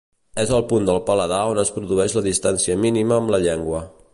És 0.43 0.53
el 0.59 0.63
punt 0.71 0.87
del 0.89 1.01
paladar 1.09 1.41
on 1.51 1.61
es 1.65 1.71
produeix 1.75 2.15
la 2.19 2.25
distància 2.31 2.79
mínima 2.87 3.17
amb 3.21 3.35
la 3.37 3.45
llengua. 3.49 3.85